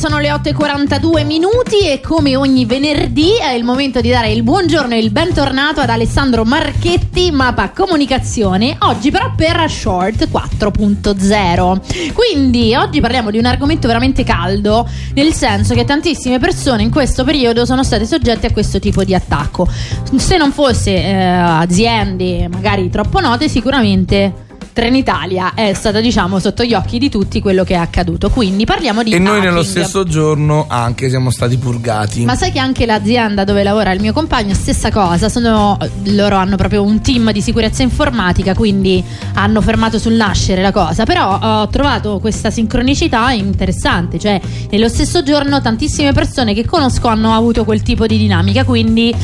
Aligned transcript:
sono 0.00 0.18
le 0.18 0.30
8.42 0.30 1.26
minuti 1.26 1.80
e 1.80 2.00
come 2.00 2.34
ogni 2.34 2.64
venerdì 2.64 3.36
è 3.36 3.50
il 3.50 3.64
momento 3.64 4.00
di 4.00 4.08
dare 4.08 4.32
il 4.32 4.42
buongiorno 4.42 4.94
e 4.94 4.98
il 4.98 5.10
bentornato 5.10 5.82
ad 5.82 5.90
Alessandro 5.90 6.42
Marchetti, 6.46 7.30
Mapa 7.30 7.68
Comunicazione, 7.68 8.76
oggi 8.78 9.10
però 9.10 9.34
per 9.36 9.62
Short 9.68 10.26
4.0. 10.30 12.12
Quindi 12.14 12.74
oggi 12.74 13.02
parliamo 13.02 13.30
di 13.30 13.36
un 13.36 13.44
argomento 13.44 13.88
veramente 13.88 14.24
caldo, 14.24 14.88
nel 15.12 15.34
senso 15.34 15.74
che 15.74 15.84
tantissime 15.84 16.38
persone 16.38 16.80
in 16.82 16.90
questo 16.90 17.22
periodo 17.22 17.66
sono 17.66 17.84
state 17.84 18.06
soggette 18.06 18.46
a 18.46 18.52
questo 18.52 18.78
tipo 18.78 19.04
di 19.04 19.14
attacco. 19.14 19.68
Se 20.16 20.38
non 20.38 20.50
fosse 20.52 20.92
eh, 20.92 21.12
aziende 21.14 22.48
magari 22.48 22.88
troppo 22.88 23.20
note, 23.20 23.50
sicuramente 23.50 24.48
Trenitalia 24.72 25.54
è 25.54 25.72
stata 25.74 26.00
diciamo 26.00 26.38
sotto 26.38 26.64
gli 26.64 26.74
occhi 26.74 26.98
di 26.98 27.08
tutti 27.08 27.40
quello 27.40 27.64
che 27.64 27.74
è 27.74 27.78
accaduto. 27.78 28.30
Quindi 28.30 28.64
parliamo 28.64 29.02
di 29.02 29.12
e 29.12 29.18
noi 29.18 29.38
hacking. 29.38 29.48
nello 29.48 29.62
stesso 29.62 30.04
giorno 30.04 30.66
anche 30.68 31.08
siamo 31.08 31.30
stati 31.30 31.56
purgati. 31.56 32.24
Ma 32.24 32.36
sai 32.36 32.52
che 32.52 32.58
anche 32.58 32.86
l'azienda 32.86 33.44
dove 33.44 33.62
lavora 33.62 33.92
il 33.92 34.00
mio 34.00 34.12
compagno 34.12 34.54
stessa 34.54 34.90
cosa 34.90 35.28
sono, 35.28 35.76
loro 36.04 36.36
hanno 36.36 36.56
proprio 36.56 36.82
un 36.82 37.00
team 37.00 37.32
di 37.32 37.40
sicurezza 37.40 37.82
informatica 37.82 38.54
quindi 38.54 39.02
hanno 39.34 39.60
fermato 39.60 39.98
sul 39.98 40.14
nascere 40.14 40.62
la 40.62 40.72
cosa. 40.72 41.04
Però 41.04 41.38
ho 41.40 41.68
trovato 41.68 42.18
questa 42.18 42.50
sincronicità 42.50 43.30
interessante 43.32 44.18
cioè 44.18 44.40
nello 44.70 44.88
stesso 44.88 45.22
giorno 45.22 45.60
tantissime 45.60 46.12
persone 46.12 46.54
che 46.54 46.64
conosco 46.64 47.08
hanno 47.08 47.34
avuto 47.34 47.64
quel 47.64 47.82
tipo 47.82 48.06
di 48.06 48.16
dinamica 48.18 48.64
quindi 48.64 49.14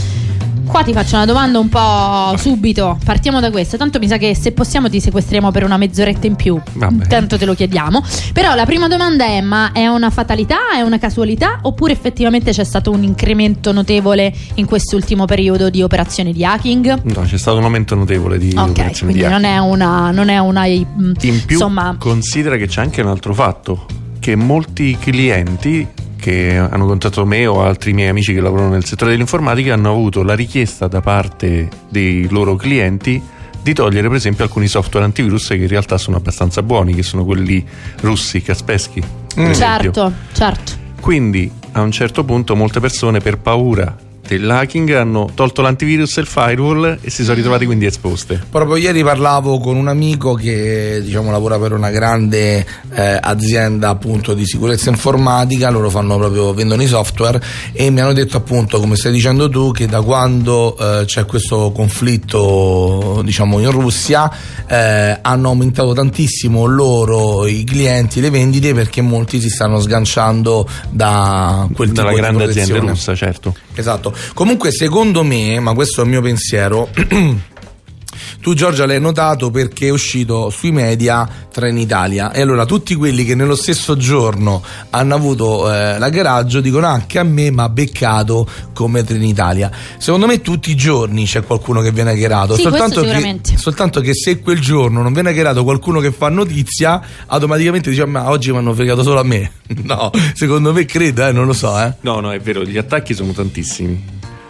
Qua 0.67 0.83
ti 0.83 0.93
faccio 0.93 1.15
una 1.17 1.25
domanda 1.27 1.59
un 1.59 1.69
po' 1.69 2.37
subito. 2.37 2.99
Partiamo 3.05 3.41
da 3.41 3.51
questo. 3.51 3.77
Tanto 3.77 3.99
mi 3.99 4.09
sa 4.09 4.17
che 4.19 4.35
se 4.35 4.53
possiamo 4.53 4.91
ti 4.91 5.01
sequestriamo 5.01 5.51
per 5.51 5.65
una 5.65 5.77
mezz'oretta 5.77 6.27
in 6.27 6.35
più. 6.35 6.61
Vabbè. 6.75 7.07
Tanto 7.07 7.39
te 7.39 7.45
lo 7.45 7.55
chiediamo. 7.55 8.03
Però 8.33 8.55
la 8.55 8.65
prima 8.67 8.89
domanda 8.89 9.25
è: 9.25 9.41
ma 9.41 9.71
è 9.73 9.87
una 9.87 10.11
fatalità? 10.11 10.71
È 10.77 10.81
una 10.83 10.99
casualità? 10.99 11.61
Oppure 11.63 11.93
effettivamente 11.93 12.51
c'è 12.53 12.65
stato 12.65 12.91
un 12.91 13.03
incremento 13.05 13.73
notevole 13.73 14.35
in 14.55 14.67
quest'ultimo 14.67 15.25
periodo 15.25 15.71
di 15.71 15.83
operazioni 15.83 16.33
di 16.33 16.45
hacking? 16.45 17.03
No, 17.05 17.23
c'è 17.23 17.39
stato 17.39 17.59
un 17.59 17.65
aumento 17.65 17.95
notevole 17.95 18.37
di 18.39 18.53
Ok, 18.57 18.69
operazioni 18.71 19.13
quindi 19.13 19.23
di 19.23 19.23
non 19.33 19.45
hacking. 19.45 19.55
è 19.55 19.59
una. 19.59 20.11
Non 20.11 20.29
è 20.29 20.39
una 20.39 20.63
mm, 20.67 21.13
In 21.23 21.45
più, 21.45 21.57
insomma, 21.57 21.95
considera 21.99 22.57
che 22.57 22.67
c'è 22.67 22.81
anche 22.83 23.01
un 23.01 23.09
altro 23.09 23.33
fatto: 23.35 23.87
che 24.19 24.35
molti 24.37 24.97
clienti 24.99 25.87
che 26.27 26.57
hanno 26.57 26.87
contattato 26.87 27.25
me 27.25 27.47
o 27.47 27.63
altri 27.63 27.93
miei 27.93 28.09
amici 28.09 28.35
che 28.35 28.41
lavorano 28.41 28.71
nel 28.71 28.85
settore 28.85 29.13
dell'informatica 29.13 29.75
hanno 29.75 29.93
avuto 29.93 30.25
la 30.25 30.35
richiesta 30.35 30.89
da 30.89 31.01
parte 31.01 31.69
dei 31.89 32.27
loro 32.29 32.57
clienti 32.57 33.23
di 33.63 33.73
togliere 33.73 34.09
per 34.09 34.17
esempio 34.17 34.43
alcuni 34.43 34.67
software 34.67 35.05
antivirus 35.05 35.47
che 35.47 35.55
in 35.55 35.69
realtà 35.69 35.99
sono 35.99 36.17
abbastanza 36.17 36.65
buoni, 36.65 36.95
che 36.95 37.05
sono 37.05 37.25
quelli 37.25 37.65
russi, 38.01 38.43
Kaspersky. 38.43 39.01
per 39.37 39.51
esempio. 39.51 39.93
certo, 39.93 40.13
certo. 40.33 40.73
Quindi 41.01 41.49
a 41.73 41.83
un 41.83 41.93
certo 41.93 42.25
punto 42.25 42.57
molte 42.57 42.81
persone 42.81 43.21
per 43.21 43.39
paura 43.39 43.97
dell'hacking 44.27 44.91
hanno 44.95 45.31
tolto 45.35 45.63
l'antivirus 45.63 46.17
e 46.17 46.21
il 46.21 46.27
firewall 46.27 46.99
e 47.01 47.11
si 47.11 47.23
sono 47.23 47.35
ritrovati 47.37 47.67
quindi 47.67 47.87
esposte. 47.87 48.45
Proprio 48.51 48.77
ieri 48.77 49.03
parlavo 49.03 49.59
con 49.59 49.77
un 49.77 49.89
amico 49.89 50.35
che 50.35 51.01
diciamo 51.03 51.31
lavora 51.31 51.59
per 51.59 51.73
una 51.73 51.91
grande 51.91 52.67
eh, 52.93 53.19
azienda 53.21 53.89
appunto 53.89 54.35
di 54.35 54.47
sicurezza 54.47 54.91
informatica, 54.91 55.71
loro 55.71 55.91
fanno 55.91 56.17
proprio 56.17 56.53
vendono 56.55 56.83
i 56.83 56.87
software 56.87 57.41
e 57.73 57.91
mi 57.91 58.01
hanno 58.01 58.13
detto 58.13 58.37
appunto 58.37 58.81
come 58.81 58.97
stai 58.97 59.13
dicendo 59.13 59.49
tu 59.49 59.71
che 59.73 59.87
da 59.87 60.03
quando 60.03 60.77
eh, 60.79 61.05
c'è 61.05 61.25
questo 61.25 61.73
conflitto 61.75 63.21
diciamo 63.25 63.59
in 63.61 63.71
Russia 63.71 64.31
eh, 64.67 65.19
hanno 65.21 65.49
aumentato 65.49 65.93
tantissimo 65.93 66.65
loro 66.67 67.47
i 67.47 67.65
clienti, 67.65 68.21
le 68.21 68.31
vendite 68.31 68.75
perché 68.75 69.01
molti 69.01 69.41
si 69.41 69.49
stanno 69.49 69.81
sganciando 69.81 70.69
da 70.91 71.69
quel 71.73 71.89
tipo 71.89 72.01
Dalla 72.01 72.13
di 72.13 72.21
grande 72.21 72.45
azienda 72.45 72.73
protezione. 72.73 72.91
russa, 72.91 73.15
certo. 73.15 73.55
Esatto. 73.75 74.15
Comunque, 74.35 74.71
secondo 74.73 75.23
me, 75.23 75.59
ma 75.61 75.75
questo 75.75 76.01
è 76.01 76.05
il 76.05 76.11
mio 76.11 76.21
pensiero. 76.21 76.89
Tu 78.47 78.55
Giorgia 78.55 78.87
l'hai 78.87 79.01
notato 79.01 79.51
perché 79.51 79.89
è 79.89 79.91
uscito 79.91 80.51
sui 80.51 80.71
media 80.71 81.29
Trenitalia 81.51 82.31
e 82.31 82.43
allora 82.43 82.65
tutti 82.65 82.95
quelli 82.95 83.25
che 83.25 83.35
nello 83.35 83.57
stesso 83.57 83.97
giorno 83.97 84.63
hanno 84.91 85.17
avuto 85.17 85.69
eh, 85.69 85.99
la 85.99 86.09
garage 86.11 86.63
dicono 86.63 86.87
anche 86.87 87.19
a 87.19 87.25
me 87.25 87.51
ma 87.51 87.69
beccato 87.69 88.49
come 88.73 89.03
Trenitalia. 89.03 89.69
Secondo 89.99 90.29
me 90.29 90.43
tutti 90.43 90.71
i 90.71 90.77
giorni 90.77 91.25
c'è 91.25 91.43
qualcuno 91.43 91.81
che 91.81 91.91
viene 91.91 92.13
hackerato, 92.13 92.55
Sì, 92.55 92.63
soltanto, 92.63 93.01
che, 93.01 93.41
soltanto 93.57 94.01
che 94.01 94.15
se 94.15 94.39
quel 94.39 94.61
giorno 94.61 95.03
non 95.03 95.13
viene 95.13 95.31
hackerato 95.31 95.65
qualcuno 95.65 95.99
che 95.99 96.13
fa 96.13 96.29
notizia, 96.29 97.03
automaticamente 97.27 97.91
diciamo 97.91 98.13
ma 98.13 98.31
oggi 98.31 98.53
mi 98.53 98.59
hanno 98.59 98.75
fregato 98.75 99.03
solo 99.03 99.19
a 99.19 99.25
me. 99.25 99.51
No, 99.83 100.13
secondo 100.35 100.73
me 100.73 100.85
credo, 100.85 101.27
eh, 101.27 101.33
non 101.33 101.47
lo 101.47 101.53
so, 101.53 101.77
eh. 101.81 101.95
No, 102.03 102.21
no, 102.21 102.31
è 102.31 102.39
vero, 102.39 102.63
gli 102.63 102.79
attacchi 102.79 103.13
sono 103.13 103.33
tantissimi. 103.33 104.05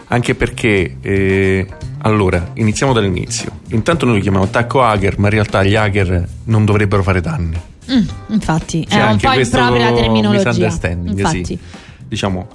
Anche 0.09 0.35
perché, 0.35 0.97
eh, 1.01 1.67
allora, 1.99 2.51
iniziamo 2.53 2.93
dall'inizio. 2.93 3.59
Intanto 3.69 4.05
noi 4.05 4.15
li 4.15 4.21
chiamiamo 4.21 4.45
attacco 4.45 4.83
hacker, 4.83 5.17
ma 5.19 5.27
in 5.27 5.33
realtà 5.33 5.63
gli 5.63 5.75
hacker 5.75 6.27
non 6.45 6.65
dovrebbero 6.65 7.03
fare 7.03 7.21
danni. 7.21 7.59
Mm, 7.91 8.03
infatti, 8.29 8.85
C'è 8.85 9.07
è 9.07 9.11
un 9.11 9.17
po' 9.17 9.31
impropria 9.31 9.89
la 9.89 9.95
terminologia. 9.95 10.49
misunderstanding, 10.49 11.17
Infatti. 11.17 11.45
sì. 11.45 11.59
Diciamo, 12.07 12.47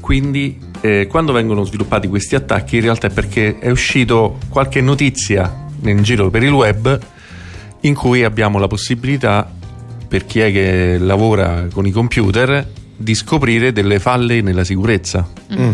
quindi 0.00 0.58
eh, 0.80 1.06
quando 1.08 1.32
vengono 1.32 1.64
sviluppati 1.64 2.08
questi 2.08 2.34
attacchi 2.34 2.76
in 2.76 2.82
realtà 2.82 3.08
è 3.08 3.10
perché 3.10 3.58
è 3.58 3.70
uscito 3.70 4.38
qualche 4.48 4.80
notizia 4.80 5.66
in 5.82 6.02
giro 6.02 6.30
per 6.30 6.42
il 6.42 6.52
web 6.52 6.98
in 7.80 7.94
cui 7.94 8.24
abbiamo 8.24 8.58
la 8.58 8.66
possibilità 8.66 9.50
per 10.08 10.24
chi 10.26 10.40
è 10.40 10.50
che 10.50 10.98
lavora 10.98 11.66
con 11.72 11.86
i 11.86 11.90
computer 11.90 12.66
di 12.96 13.14
scoprire 13.14 13.72
delle 13.72 13.98
falle 13.98 14.40
nella 14.40 14.64
sicurezza. 14.64 15.26
Mm. 15.54 15.70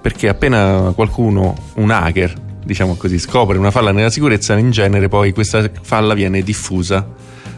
Perché 0.00 0.28
appena 0.28 0.92
qualcuno, 0.94 1.54
un 1.74 1.90
hacker, 1.90 2.34
diciamo 2.64 2.94
così, 2.94 3.18
scopre 3.18 3.58
una 3.58 3.70
falla 3.70 3.92
nella 3.92 4.10
sicurezza, 4.10 4.56
in 4.56 4.70
genere 4.70 5.08
poi 5.08 5.32
questa 5.32 5.70
falla 5.82 6.14
viene 6.14 6.42
diffusa 6.42 7.06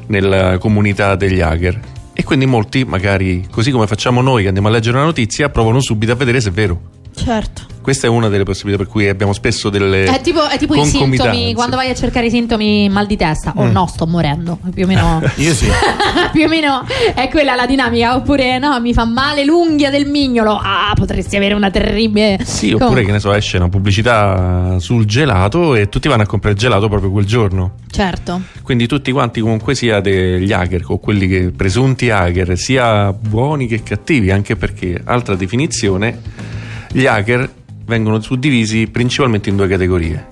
nella 0.06 0.58
comunità 0.58 1.14
degli 1.16 1.40
hacker. 1.40 1.80
E 2.12 2.24
quindi 2.24 2.46
molti, 2.46 2.84
magari 2.84 3.46
così 3.50 3.70
come 3.70 3.86
facciamo 3.86 4.22
noi 4.22 4.42
che 4.42 4.48
andiamo 4.48 4.68
a 4.68 4.70
leggere 4.70 4.96
una 4.96 5.06
notizia, 5.06 5.50
provano 5.50 5.80
subito 5.80 6.12
a 6.12 6.14
vedere 6.14 6.40
se 6.40 6.48
è 6.48 6.52
vero. 6.52 6.80
Certo. 7.16 7.74
Questa 7.86 8.08
è 8.08 8.10
una 8.10 8.28
delle 8.28 8.42
possibilità 8.42 8.82
per 8.82 8.92
cui 8.92 9.08
abbiamo 9.08 9.32
spesso 9.32 9.70
delle. 9.70 10.06
È 10.06 10.20
tipo, 10.20 10.48
è 10.48 10.58
tipo 10.58 10.74
i 10.74 10.78
concomitanze. 10.78 11.32
sintomi 11.32 11.54
quando 11.54 11.76
vai 11.76 11.88
a 11.88 11.94
cercare 11.94 12.26
i 12.26 12.30
sintomi 12.30 12.88
mal 12.88 13.06
di 13.06 13.16
testa. 13.16 13.54
Mm. 13.56 13.60
Oh 13.60 13.70
no, 13.70 13.86
sto 13.86 14.08
morendo. 14.08 14.58
Più 14.74 14.82
o 14.82 14.86
meno. 14.88 15.22
Io 15.36 15.54
sì. 15.54 15.68
più 16.32 16.46
o 16.46 16.48
meno 16.48 16.84
è 17.14 17.28
quella 17.28 17.54
la 17.54 17.64
dinamica. 17.64 18.16
Oppure 18.16 18.58
no, 18.58 18.80
mi 18.80 18.92
fa 18.92 19.04
male 19.04 19.44
l'unghia 19.44 19.90
del 19.90 20.06
mignolo. 20.06 20.58
Ah, 20.60 20.92
potresti 20.96 21.36
avere 21.36 21.54
una 21.54 21.70
terribile. 21.70 22.40
Sì, 22.42 22.72
oppure 22.72 22.78
Comunque, 22.78 23.04
che 23.04 23.12
ne 23.12 23.20
so, 23.20 23.32
esce 23.32 23.56
una 23.56 23.68
pubblicità 23.68 24.80
sul 24.80 25.04
gelato 25.04 25.76
e 25.76 25.88
tutti 25.88 26.08
vanno 26.08 26.22
a 26.22 26.26
comprare 26.26 26.54
il 26.56 26.60
gelato 26.60 26.88
proprio 26.88 27.12
quel 27.12 27.24
giorno. 27.24 27.74
Certo. 27.88 28.40
Quindi 28.62 28.88
tutti 28.88 29.12
quanti 29.12 29.40
comunque 29.40 29.76
sia 29.76 30.00
degli 30.00 30.52
hacker 30.52 30.82
o 30.88 30.98
quelli 30.98 31.28
che 31.28 31.52
presunti 31.56 32.10
hacker, 32.10 32.58
sia 32.58 33.12
buoni 33.12 33.68
che 33.68 33.84
cattivi, 33.84 34.32
anche 34.32 34.56
perché, 34.56 35.00
altra 35.04 35.36
definizione, 35.36 36.54
gli 36.98 37.06
hacker 37.06 37.50
vengono 37.84 38.20
suddivisi 38.20 38.86
principalmente 38.86 39.48
in 39.50 39.56
due 39.56 39.68
categorie, 39.68 40.26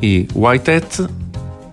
i 0.00 0.26
white 0.34 0.74
hat 0.74 1.08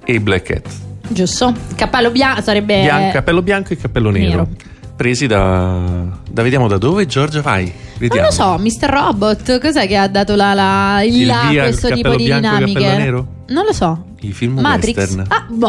e 0.05 0.13
i 0.13 0.19
black 0.19 0.49
hat. 0.51 0.67
Giusto. 1.07 1.53
Cappello 1.75 2.11
bianco 2.11 2.41
sarebbe. 2.41 2.81
Bian- 2.81 3.11
cappello 3.11 3.41
bianco 3.41 3.73
e 3.73 3.77
cappello 3.77 4.09
nero. 4.11 4.27
nero. 4.29 4.47
Presi 4.95 5.27
da, 5.27 5.81
da 6.29 6.41
vediamo 6.41 6.67
da 6.67 6.77
dove 6.77 7.05
Giorgia 7.05 7.41
vai. 7.41 7.63
Non 7.65 7.73
Vediamo. 7.97 8.27
lo 8.27 8.31
so, 8.33 8.57
Mr. 8.57 8.89
Robot, 8.89 9.59
cos'è 9.59 9.87
che 9.87 9.97
ha 9.97 10.07
dato 10.07 10.35
la, 10.35 10.53
la, 10.53 11.01
il 11.03 11.21
Il 11.21 11.25
là 11.27 11.41
a 11.41 11.49
via, 11.49 11.63
questo 11.63 11.87
il 11.87 11.95
tipo 11.95 12.15
di 12.15 12.23
bianco 12.25 12.45
il 12.47 12.51
dinamiche? 12.53 12.79
cappello 12.81 12.97
nero? 13.03 13.27
Non 13.47 13.65
lo 13.65 13.73
so. 13.73 14.05
I 14.21 14.31
film 14.31 14.59
Matrix. 14.59 14.95
western. 14.97 15.25
Ah, 15.27 15.45
boh, 15.49 15.67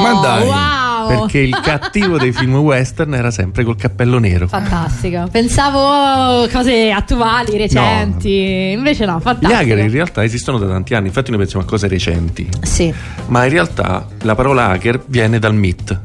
Ma 0.00 0.20
dai. 0.22 0.46
wow. 0.46 0.87
Perché 1.08 1.38
il 1.38 1.58
cattivo 1.62 2.18
dei 2.18 2.32
film 2.32 2.54
western 2.56 3.14
era 3.14 3.30
sempre 3.30 3.64
col 3.64 3.76
cappello 3.76 4.18
nero. 4.18 4.46
Fantastico. 4.48 5.26
Pensavo 5.30 6.46
cose 6.48 6.90
attuali, 6.90 7.56
recenti. 7.56 8.70
Invece 8.72 9.04
no, 9.06 9.16
Gli 9.18 9.22
fantastico. 9.22 9.60
hacker 9.60 9.78
in 9.78 9.90
realtà 9.90 10.22
esistono 10.24 10.58
da 10.58 10.66
tanti 10.66 10.94
anni, 10.94 11.08
infatti 11.08 11.30
noi 11.30 11.40
pensiamo 11.40 11.64
a 11.64 11.68
cose 11.68 11.88
recenti, 11.88 12.48
Sì. 12.62 12.92
ma 13.26 13.44
in 13.44 13.50
realtà 13.50 14.06
la 14.22 14.34
parola 14.34 14.68
hacker 14.68 15.02
viene 15.06 15.38
dal 15.38 15.54
MIT. 15.54 16.00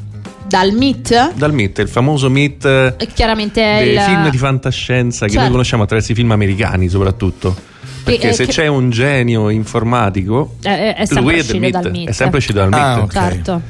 Dal 0.48 0.72
MIT? 0.72 1.34
Dal 1.36 1.52
MIT, 1.54 1.80
il 1.80 1.88
famoso 1.88 2.30
MIT 2.30 2.66
eh, 2.66 2.94
Eh, 2.98 3.08
Chiaramente 3.08 3.62
è 3.62 3.84
dei 3.84 3.94
il... 3.96 4.00
film 4.02 4.30
di 4.30 4.38
fantascienza 4.38 5.26
che 5.26 5.32
Certo. 5.32 5.42
noi 5.42 5.52
conosciamo 5.52 5.84
attraverso 5.84 6.12
i 6.12 6.16
film 6.16 6.32
americani 6.32 6.88
soprattutto. 6.90 7.56
Perché 8.04 8.30
eh, 8.30 8.34
se 8.34 8.46
che- 8.46 8.52
c'è 8.52 8.68
un 8.68 8.90
genio 8.92 9.50
informatico, 9.50 10.56
Eh, 10.62 10.94
è, 10.94 10.96
è 10.98 11.06
sempre 11.06 11.36
è 11.36 11.40
uscito 11.40 11.70
dal 11.70 11.84
MIT, 11.86 11.92
MIT. 11.92 12.08
è 12.10 12.12
sempre 12.12 12.38
uscito 12.38 12.60
dal 12.60 12.68
MIT. 12.68 12.78
Ah, 12.80 13.00
ok. 13.02 13.12
Certo. 13.14 13.62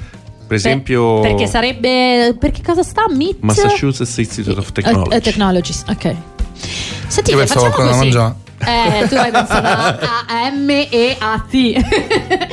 Per 0.54 0.66
esempio 0.66 1.20
Per- 1.20 1.32
perché 1.32 1.48
sarebbe... 1.48 2.36
Perché 2.40 2.62
cosa 2.62 2.84
sta 2.84 3.06
MIT? 3.10 3.38
Massachusetts 3.42 4.18
Institute 4.18 4.60
of 4.60 4.72
Technology. 4.72 5.12
Eh, 5.14 5.16
eh, 5.16 5.22
Technologies, 5.22 5.84
ok. 5.90 6.16
Senti, 7.08 7.32
Io 7.32 7.38
pensavo 7.38 7.66
facciamo 7.72 7.88
così. 7.88 7.98
mangiare. 8.00 8.36
Eh, 8.60 9.08
tu 9.08 9.16
hai 9.16 9.32
pensato 9.32 9.68
a, 9.68 10.26
a 10.28 10.50
M 10.52 10.70
e 10.70 11.16
a 11.20 11.44
T. 11.50 11.74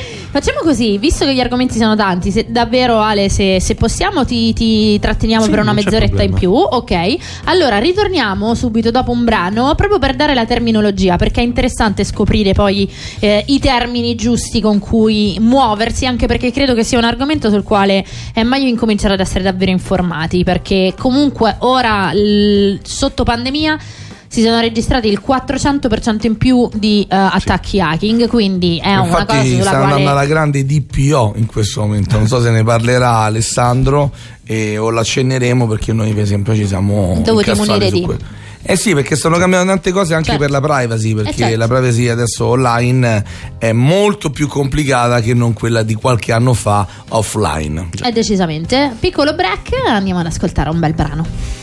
Facciamo 0.31 0.59
così, 0.61 0.97
visto 0.97 1.25
che 1.25 1.35
gli 1.35 1.41
argomenti 1.41 1.77
sono 1.77 1.93
tanti, 1.93 2.31
se, 2.31 2.45
davvero 2.47 3.01
Ale, 3.01 3.27
se, 3.27 3.59
se 3.59 3.75
possiamo 3.75 4.23
ti, 4.23 4.53
ti 4.53 4.97
tratteniamo 4.97 5.43
Sì, 5.43 5.49
per 5.49 5.59
una 5.59 5.73
mezz'oretta 5.73 6.23
in 6.23 6.33
più, 6.33 6.53
ok? 6.53 7.15
Allora 7.45 7.79
ritorniamo 7.79 8.55
subito 8.55 8.91
dopo 8.91 9.11
un 9.11 9.25
brano 9.25 9.75
proprio 9.75 9.99
per 9.99 10.15
dare 10.15 10.33
la 10.33 10.45
terminologia, 10.45 11.17
perché 11.17 11.41
è 11.41 11.43
interessante 11.43 12.05
scoprire 12.05 12.53
poi 12.53 12.89
eh, 13.19 13.43
i 13.47 13.59
termini 13.59 14.15
giusti 14.15 14.61
con 14.61 14.79
cui 14.79 15.35
muoversi, 15.41 16.05
anche 16.05 16.27
perché 16.27 16.49
credo 16.53 16.73
che 16.75 16.85
sia 16.85 16.97
un 16.97 17.03
argomento 17.03 17.49
sul 17.49 17.63
quale 17.63 18.05
è 18.33 18.43
meglio 18.43 18.67
incominciare 18.67 19.15
ad 19.15 19.19
essere 19.19 19.43
davvero 19.43 19.71
informati, 19.71 20.45
perché 20.45 20.93
comunque 20.97 21.57
ora 21.59 22.13
l- 22.13 22.79
sotto 22.83 23.25
pandemia 23.25 23.77
si 24.31 24.41
sono 24.43 24.61
registrati 24.61 25.09
il 25.09 25.21
400% 25.25 26.25
in 26.25 26.37
più 26.37 26.69
di 26.73 27.01
eh, 27.01 27.13
attacchi 27.13 27.81
hacking, 27.81 28.29
quindi 28.29 28.79
è 28.81 28.95
una 28.95 29.01
cosa 29.01 29.19
Infatti 29.19 29.49
sulla 29.49 29.61
sta 29.63 29.69
quale... 29.71 29.83
andando 29.83 30.09
alla 30.09 30.25
grande 30.25 30.65
DPO 30.65 31.33
in 31.35 31.45
questo 31.47 31.81
momento, 31.81 32.17
non 32.17 32.27
so 32.27 32.41
se 32.41 32.49
ne 32.49 32.63
parlerà 32.63 33.17
Alessandro 33.17 34.09
e, 34.45 34.77
o 34.77 34.89
l'accenneremo 34.89 35.67
perché 35.67 35.91
noi 35.91 36.13
per 36.13 36.23
esempio 36.23 36.55
ci 36.55 36.65
siamo 36.65 37.19
Dovuti 37.21 37.51
munire 37.51 37.91
di. 37.91 38.01
quello. 38.03 38.19
Eh 38.63 38.77
sì, 38.77 38.93
perché 38.93 39.17
stanno 39.17 39.37
cambiando 39.37 39.67
tante 39.69 39.91
cose 39.91 40.13
anche 40.13 40.29
Certo. 40.29 40.41
per 40.43 40.51
la 40.51 40.61
privacy, 40.61 41.13
perché 41.13 41.29
Eh 41.31 41.33
certo. 41.33 41.57
la 41.57 41.67
privacy 41.67 42.07
adesso 42.07 42.45
online 42.45 43.25
è 43.57 43.73
molto 43.73 44.29
più 44.29 44.47
complicata 44.47 45.19
che 45.19 45.33
non 45.33 45.51
quella 45.51 45.83
di 45.83 45.95
qualche 45.95 46.31
anno 46.31 46.53
fa 46.53 46.87
offline. 47.09 47.89
Eh, 48.01 48.11
decisamente. 48.13 48.95
Piccolo 48.97 49.33
break, 49.33 49.71
andiamo 49.87 50.21
ad 50.21 50.27
ascoltare 50.27 50.69
un 50.69 50.79
bel 50.79 50.93
brano. 50.93 51.60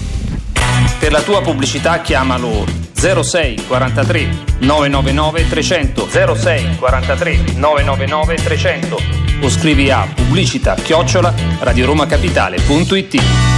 Per 0.98 1.12
la 1.12 1.22
tua 1.22 1.40
pubblicità 1.40 2.00
chiamalo 2.00 2.64
06 2.92 3.66
43 3.68 4.28
999 4.58 5.48
300 5.48 6.08
06 6.34 6.76
43 6.76 7.38
999 7.54 8.34
300 8.34 9.00
o 9.40 9.48
scrivi 9.48 9.90
a 9.90 10.06
pubblicità 10.12 10.74
chiocciola 10.74 11.32
radioromacapitale.it 11.60 13.57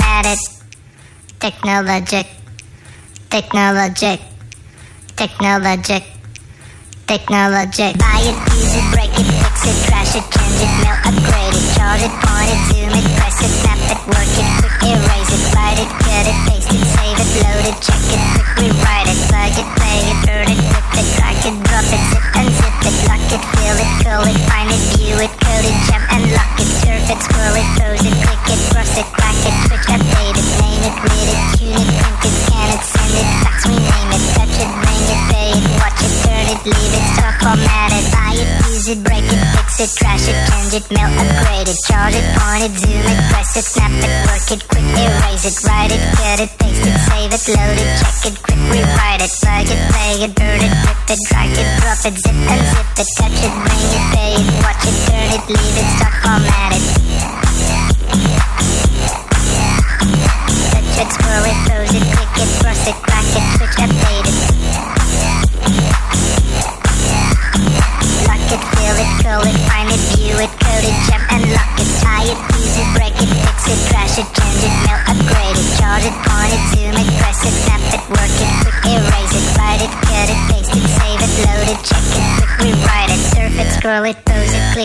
it. 0.01 0.39
Technologic, 1.39 2.27
technologic, 3.29 4.21
technologic, 5.15 6.03
technologic. 7.07 7.97
Buy 7.97 8.21
it, 8.21 8.37
use 8.53 8.75
it, 8.77 8.85
break 8.93 9.09
it, 9.09 9.25
fix 9.25 9.65
it, 9.65 9.77
trash 9.89 10.13
it, 10.15 10.25
change 10.29 10.61
it, 10.61 10.71
mail, 10.85 10.97
upgrade 11.01 11.55
it, 11.57 11.65
charge 11.73 12.03
it, 12.05 12.13
point 12.21 12.49
it, 12.53 12.61
zoom 12.69 12.93
it, 12.93 13.07
press 13.17 13.41
it, 13.41 13.51
snap 13.57 13.81
it, 13.89 13.99
work 14.05 14.33
it, 14.37 14.47
quick 14.61 14.77
erase 14.85 15.31
it, 15.33 15.43
write 15.57 15.79
it, 15.81 15.89
cut 15.89 16.25
it, 16.29 16.37
paste 16.45 16.69
it, 16.69 16.85
save 16.93 17.17
it, 17.17 17.29
load 17.41 17.65
it, 17.65 17.77
check 17.81 18.05
it, 18.13 18.21
quick 18.37 18.49
rewrite 18.61 19.09
it, 19.09 19.19
plug 19.33 19.53
it, 19.57 19.67
play 19.81 19.99
it, 20.05 20.17
burn 20.29 20.45
it, 20.45 20.61
rip 20.61 20.93
it, 20.93 21.07
drag 21.17 21.41
it, 21.41 21.55
drop 21.65 21.89
it, 21.89 22.03
zip 22.13 22.25
unzip 22.37 22.85
it, 22.85 22.95
lock 23.09 23.25
it, 23.33 23.60
trash 40.71 40.81
it, 40.81 40.91
mail, 40.91 41.11
upgrade 41.19 41.67
it, 41.67 41.77
charge 41.87 42.15
it, 42.15 42.23
point 42.37 42.63
it, 42.63 42.79
zoom 42.79 43.03
it, 43.03 43.19
press 43.31 43.57
it, 43.57 43.65
snap 43.65 43.91
it, 43.91 44.11
work 44.27 44.51
it, 44.51 44.67
quick 44.67 44.83
erase 44.95 45.45
it, 45.45 45.67
write 45.67 45.91
it, 45.91 45.99
cut 46.15 46.39
it, 46.39 46.49
paste 46.59 46.85
it, 46.85 46.97
save 47.11 47.33
it, 47.33 47.43
load 47.51 47.77
it, 47.77 47.89
check 47.99 48.31
it, 48.31 48.43
quick 48.43 48.61
rewrite 48.71 49.21
it, 49.21 49.31
plug 49.41 49.67
it, 49.67 49.81
play 49.91 50.23
it, 50.23 50.35
burn 50.35 50.61
it, 50.61 50.73
rip 50.87 51.09
it, 51.09 51.19
drag 51.27 51.51
it, 51.51 51.67
drop 51.81 52.05
it, 52.05 52.15
zip 52.15 52.35
unzip 52.47 52.99
it, 52.99 53.09
touch 53.17 53.39
it, 53.43 53.53
bring 53.67 53.85
it, 53.91 54.05
pay 54.15 54.33
it, 54.39 54.63
watch 54.63 54.85
it, 54.87 54.95
turn 55.07 55.29
it, 55.35 55.43
leave 55.49 55.77
it, 55.77 55.87
stock, 55.97 56.15
format 56.23 56.73
it. 56.75 57.40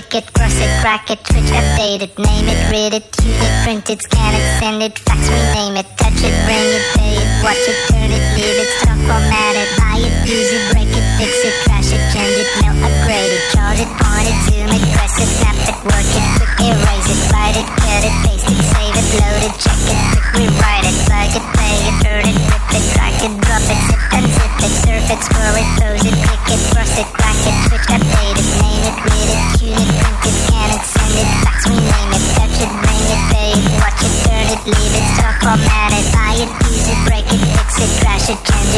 Click 0.03 0.25
it, 0.25 0.35
cross 0.35 0.53
it, 0.61 0.69
crack 0.85 1.09
it, 1.09 1.21
switch, 1.25 1.49
update 1.57 2.05
it, 2.05 2.13
name 2.21 2.45
it, 2.53 2.61
read 2.69 2.93
it, 2.93 3.09
tune 3.17 3.33
it, 3.33 3.55
print 3.65 3.89
it, 3.89 4.03
scan 4.05 4.35
it, 4.37 4.45
send 4.61 4.83
it, 4.85 4.93
fax, 5.09 5.25
rename 5.25 5.73
it, 5.81 5.89
touch 5.97 6.21
it, 6.21 6.37
bring 6.45 6.69
it, 6.77 6.85
pay 7.01 7.17
it, 7.17 7.29
watch 7.41 7.65
it, 7.65 7.79
turn 7.89 8.13
it, 8.13 8.21
leave 8.37 8.61
it, 8.61 8.71
stock, 8.77 9.01
format 9.09 9.57
it, 9.57 9.71
buy 9.81 9.97
it, 9.97 10.13
use 10.29 10.53
it, 10.53 10.65
break 10.77 10.93
it, 10.93 11.07
fix 11.17 11.33
it, 11.49 11.55
trash 11.65 11.97
it, 11.97 12.03
change 12.13 12.37
it, 12.37 12.49
mail, 12.61 12.77
upgrade 12.85 13.33
it, 13.41 13.45
charge 13.57 13.81
it, 13.81 13.89
point 13.97 14.29
it, 14.29 14.37
zoom 14.45 14.69
it, 14.69 14.85
press 15.01 15.17
it, 15.17 15.31
snap 15.33 15.57
it, 15.65 15.79
work 15.89 16.11
it, 16.13 16.25
quick 16.37 16.53
erase 16.61 17.09
it, 17.09 17.21
write 17.33 17.57
it, 17.57 17.69
cut 17.81 18.03
it, 18.05 18.15
paste 18.21 18.49
it, 18.53 18.61
save 18.77 18.97
it, 19.01 19.09
load 19.17 19.43
it, 19.49 19.55
check 19.57 19.81
it, 19.81 19.99
quick 20.13 20.29
rewrite 20.45 20.85
it, 20.85 20.97
plug 21.09 21.33
it, 21.41 21.45
play 21.57 21.77
it, 21.89 21.97
burn 22.05 22.25
it, 22.29 22.37
rip 22.53 22.69
it, 22.69 22.85
drag 22.93 23.17
it, 23.25 23.33
drop 23.49 23.65
it, 23.65 23.81
zip 23.89 24.03
unzip 24.13 24.61
it, 24.61 24.73
surf 24.85 25.09
it, 25.09 25.21
scroll 25.25 25.57
it, 25.57 25.69
pose 25.81 26.05
it, 26.05 26.17
click 26.21 26.45
it, 26.53 26.61
cross 26.69 26.93
it, 27.01 27.09
crack 27.17 27.41
it, 27.49 27.56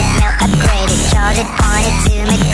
now 0.00 0.30
upgraded 0.38 0.98
Started 1.10 1.46
pointed 1.58 1.96
to 2.06 2.18
me 2.30 2.47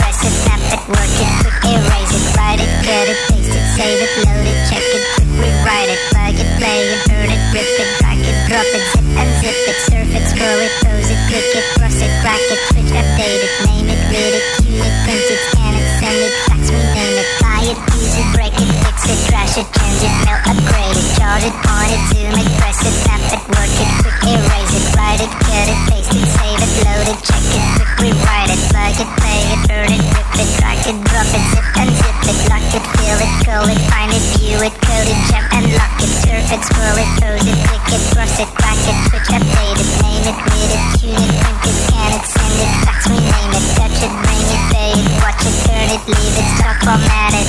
jump 35.31 35.47
and 35.54 35.66
lock 35.75 35.97
it, 36.02 36.11
surf 36.23 36.49
it, 36.52 36.62
scroll 36.64 36.99
it, 36.99 37.11
pose 37.21 37.47
it, 37.47 37.59
click 37.69 37.87
it, 37.95 38.02
cross 38.12 38.37
it, 38.40 38.50
crack 38.59 38.81
it, 38.85 38.97
switch, 39.09 39.31
update 39.33 39.78
it, 39.81 39.90
name 40.02 40.26
it, 40.28 40.38
read 40.49 40.71
it, 40.75 40.85
tune 40.99 41.16
it, 41.16 41.33
print 41.40 41.64
it, 41.64 41.76
scan 41.85 42.12
it, 42.14 42.25
send 42.25 42.59
it, 42.64 42.73
fax, 42.85 43.00
rename 43.09 43.52
it, 43.54 43.64
touch 43.78 43.99
it, 44.04 44.12
bring 44.23 44.45
it, 44.54 44.62
pay 44.73 44.93
it, 44.95 45.07
watch 45.23 45.45
it, 45.45 45.57
turn 45.66 45.88
it, 45.95 46.02
leave 46.09 46.37
it, 46.40 46.49
stock, 46.59 46.78
format 46.85 47.35
it. 47.35 47.49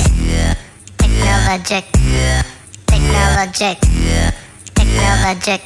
Technologic. 0.98 1.84
Technologic. 2.86 3.78
Technologic. 4.74 5.62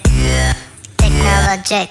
Technologic. 0.96 1.88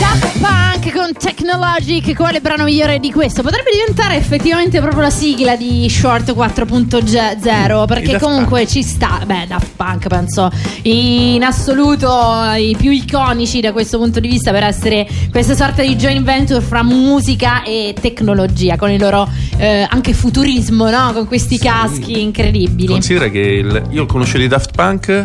Daft 0.00 0.38
Punk 0.38 0.92
con 0.94 1.12
Technologic, 1.12 2.14
quale 2.16 2.40
brano 2.40 2.64
migliore 2.64 2.98
di 2.98 3.12
questo? 3.12 3.42
Potrebbe 3.42 3.70
diventare 3.70 4.16
effettivamente 4.16 4.80
proprio 4.80 5.02
la 5.02 5.10
sigla 5.10 5.56
di 5.56 5.86
Short 5.90 6.32
4.0 6.34 7.84
perché 7.86 8.12
Daft 8.12 8.24
comunque 8.24 8.66
ci 8.66 8.82
sta, 8.82 9.20
beh 9.26 9.44
Daft 9.46 9.72
Punk 9.76 10.06
penso 10.08 10.50
in 10.82 11.42
assoluto 11.44 12.08
i 12.56 12.74
più 12.78 12.90
iconici 12.90 13.60
da 13.60 13.72
questo 13.72 13.98
punto 13.98 14.20
di 14.20 14.28
vista 14.28 14.50
per 14.52 14.62
essere 14.64 15.06
questa 15.30 15.54
sorta 15.54 15.82
di 15.82 15.94
joint 15.96 16.22
venture 16.24 16.60
fra 16.62 16.82
musica 16.82 17.62
e 17.62 17.94
tecnologia 18.00 18.76
con 18.76 18.90
il 18.90 19.00
loro 19.00 19.28
eh, 19.58 19.86
anche 19.88 20.14
futurismo, 20.14 20.88
no? 20.88 21.12
Con 21.12 21.26
questi 21.26 21.58
caschi 21.58 22.20
incredibili. 22.22 22.88
Considera 22.88 23.28
che 23.28 23.38
il- 23.38 23.82
io 23.90 24.02
ho 24.04 24.06
conosciuto 24.06 24.42
i 24.42 24.48
Daft 24.48 24.70
Punk 24.74 25.24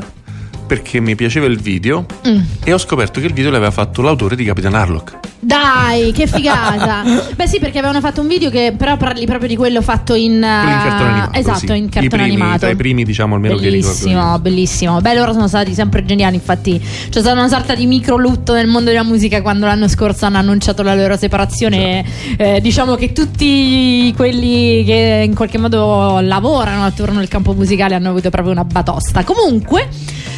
perché 0.66 1.00
mi 1.00 1.16
piaceva 1.16 1.46
il 1.46 1.60
video 1.60 2.06
Mm. 2.28 2.40
e 2.64 2.74
ho 2.74 2.78
scoperto 2.78 3.20
che 3.20 3.28
il 3.28 3.34
video 3.34 3.52
l'aveva 3.52 3.72
fatto 3.72 4.02
l'autore 4.02 4.36
di 4.36 4.44
Capitan 4.44 4.74
Harlock. 4.74 5.20
Dai, 5.40 6.12
che 6.12 6.26
figata! 6.28 7.04
Beh, 7.36 7.48
sì, 7.48 7.60
perché 7.60 7.78
avevano 7.78 8.00
fatto 8.00 8.22
un 8.22 8.28
video 8.28 8.50
che 8.50 8.74
però 8.76 8.98
parli 8.98 9.26
proprio 9.26 9.48
di 9.48 9.56
quello 9.56 9.82
fatto 9.82 10.16
in, 10.16 10.40
Quello 10.40 10.46
in 10.46 10.80
eh, 10.80 10.84
cartone 10.84 11.10
animato. 11.10 11.38
Esatto, 11.40 11.58
sì. 11.74 11.78
in 11.78 11.90
cartone 11.90 12.08
primi, 12.08 12.24
animato. 12.24 12.58
Tra 12.60 12.70
i 12.70 12.76
primi, 12.76 13.04
diciamo, 13.04 13.36
almeno 13.36 13.56
che 13.58 13.70
ricordo. 13.70 13.88
Bellissimo, 13.88 14.40
bellissimo. 14.40 15.02
Beh, 15.02 15.14
loro 15.14 15.34
sono 15.34 15.48
stati 15.48 15.74
sempre 15.76 16.04
geniali. 16.04 16.36
Infatti, 16.36 16.80
c'è 16.80 17.20
stata 17.20 17.34
una 17.34 17.48
sorta 17.48 17.76
di 17.76 17.86
micro 17.86 18.18
lutto 18.18 18.54
nel 18.54 18.66
mondo 18.68 18.90
della 18.90 19.04
musica 19.04 19.44
quando 19.44 19.68
l'anno 19.68 19.88
scorso 19.88 20.26
hanno 20.26 20.38
annunciato 20.40 20.82
la 20.82 20.96
loro 20.96 21.16
separazione. 21.16 22.04
Eh, 22.38 22.60
diciamo 22.60 22.96
che 22.96 23.12
tutti 23.14 24.12
quelli 24.16 24.84
che 24.84 25.24
in 25.28 25.36
qualche 25.36 25.60
modo 25.60 26.22
lavorano 26.22 26.86
attorno 26.86 27.20
al 27.20 27.28
campo 27.28 27.54
musicale 27.54 27.94
hanno 27.94 28.10
avuto 28.10 28.32
proprio 28.32 28.52
una 28.52 28.64
batosta. 28.66 29.24
Comunque. 29.24 29.90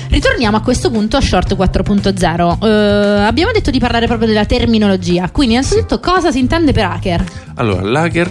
Ritorniamo 0.10 0.58
a 0.58 0.62
questo 0.62 0.90
punto 0.90 1.18
a 1.18 1.22
Short 1.22 1.56
4.0. 1.56 2.66
Eh, 2.66 3.24
abbiamo 3.26 3.52
detto 3.52 3.72
di 3.72 3.80
parlare 3.80 4.08
proprio 4.08 4.28
della 4.28 4.46
terminologia. 4.46 5.30
Quindi, 5.32 5.56
innanzitutto, 5.56 6.00
cosa 6.00 6.32
si 6.32 6.40
intende 6.40 6.72
per 6.72 6.86
hacker? 6.86 7.24
Allora, 7.56 7.82
l'hacker 7.82 8.30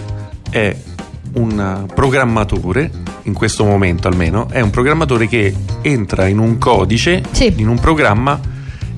è 0.49 0.75
un 1.33 1.85
programmatore, 1.93 2.89
in 3.23 3.33
questo 3.33 3.63
momento 3.63 4.07
almeno, 4.07 4.47
è 4.49 4.59
un 4.59 4.71
programmatore 4.71 5.27
che 5.27 5.53
entra 5.81 6.27
in 6.27 6.39
un 6.39 6.57
codice, 6.57 7.23
Sì. 7.31 7.53
in 7.57 7.67
un 7.67 7.79
programma 7.79 8.39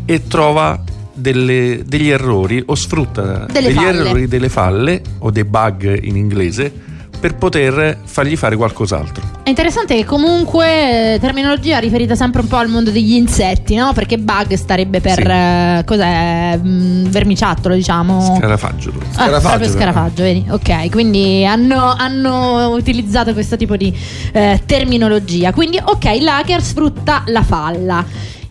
e 0.06 0.28
trova 0.28 0.82
delle- 1.14 1.84
degli 1.86 2.10
errori 2.10 2.64
o 2.66 2.76
sfrutta 2.76 3.46
Delle 3.52 3.68
degli 3.68 3.76
falle. 3.76 4.00
errori, 4.00 4.28
delle 4.28 4.50
falle 4.50 5.02
o 5.20 5.32
dei 5.32 5.44
bug 5.44 6.02
in 6.04 6.16
inglese 6.16 6.72
per 7.20 7.36
poter 7.36 7.98
fargli 8.04 8.36
fare 8.38 8.56
qualcos'altro. 8.56 9.24
È 9.44 9.50
interessante 9.50 9.96
che 9.96 10.06
comunque 10.06 11.16
eh, 11.16 11.20
terminologia 11.20 11.80
riferita 11.80 12.16
sempre 12.16 12.42
un 12.42 12.48
po' 12.48 12.58
al 12.58 12.70
mondo 12.70 12.92
degli 12.92 13.14
insetti, 13.14 13.76
no? 13.76 13.92
Perché 13.94 14.18
bug 14.18 14.54
starebbe 14.54 15.02
per 15.02 15.16
Sì. 15.16 15.22
eh, 15.22 15.84
cos'è? 15.86 16.58
Mm, 16.58 17.06
vermiciattolo, 17.06 17.76
diciamo. 17.76 18.36
Scarafaggio. 18.38 18.90
Ah, 18.90 19.14
Scarafaggio, 19.14 19.48
proprio 19.48 19.70
scarafaggio, 19.70 20.24
vedi? 20.24 20.46
Ok, 20.50 20.90
quindi 20.90 21.46
hanno, 21.46 21.94
hanno 21.98 22.70
utilizzato 22.70 23.34
questo 23.34 23.58
tipo 23.58 23.76
di 23.76 23.94
eh, 24.32 24.62
terminologia. 24.66 25.52
Quindi, 25.52 25.80
ok, 25.84 26.06
l'hacker 26.22 26.62
sfrutta 26.62 27.24
la 27.28 27.44
falla. 27.44 28.06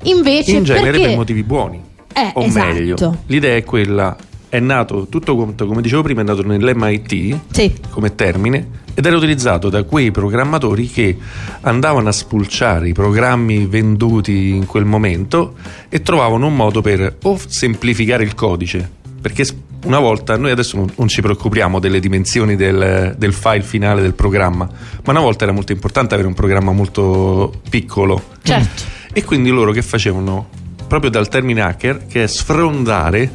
Invece, 0.04 0.52
in 0.52 0.64
genere 0.64 0.90
perché... 0.92 1.06
per 1.06 1.16
motivi 1.16 1.42
buoni. 1.42 1.80
Eh, 2.12 2.30
o 2.34 2.42
esatto. 2.42 2.66
meglio, 2.66 3.16
l'idea 3.26 3.54
è 3.56 3.62
quella, 3.62 4.16
è 4.48 4.60
nato 4.60 5.06
tutto 5.08 5.36
quanto, 5.36 5.66
come 5.66 5.82
dicevo 5.82 6.02
prima, 6.02 6.20
è 6.20 6.24
nato 6.24 6.42
nell'MIT 6.46 7.38
Sì. 7.50 7.74
come 7.90 8.14
termine 8.14 8.86
ed 8.94 9.06
era 9.06 9.16
utilizzato 9.16 9.68
da 9.68 9.84
quei 9.84 10.10
programmatori 10.10 10.88
che 10.88 11.16
andavano 11.60 12.08
a 12.08 12.12
spulciare 12.12 12.88
i 12.88 12.92
programmi 12.92 13.66
venduti 13.66 14.48
in 14.50 14.66
quel 14.66 14.84
momento 14.84 15.54
e 15.88 16.02
trovavano 16.02 16.46
un 16.46 16.56
modo 16.56 16.80
per 16.80 17.16
o 17.22 17.38
semplificare 17.46 18.24
il 18.24 18.34
codice, 18.34 18.90
perché 19.20 19.44
una 19.84 20.00
volta 20.00 20.36
noi 20.36 20.50
adesso 20.50 20.76
non, 20.76 20.90
non 20.96 21.06
ci 21.06 21.20
preoccupiamo 21.22 21.78
delle 21.78 22.00
dimensioni 22.00 22.56
del, 22.56 23.14
del 23.16 23.32
file 23.32 23.62
finale 23.62 24.02
del 24.02 24.14
programma, 24.14 24.68
ma 25.04 25.12
una 25.12 25.20
volta 25.20 25.44
era 25.44 25.52
molto 25.52 25.70
importante 25.70 26.14
avere 26.14 26.28
un 26.28 26.34
programma 26.34 26.72
molto 26.72 27.60
piccolo. 27.70 28.20
Certo. 28.42 28.82
E 29.12 29.22
quindi 29.22 29.50
loro 29.50 29.70
che 29.70 29.82
facevano 29.82 30.48
proprio 30.88 31.10
dal 31.10 31.28
termine 31.28 31.60
hacker, 31.60 32.06
che 32.08 32.24
è 32.24 32.26
sfrondare, 32.26 33.30